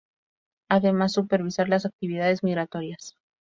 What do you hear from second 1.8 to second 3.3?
actividades migratorias.